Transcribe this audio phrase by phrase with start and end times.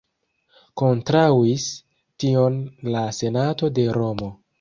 [0.81, 1.65] Kontraŭis
[2.23, 2.57] tion
[2.95, 4.31] la senato de Romo.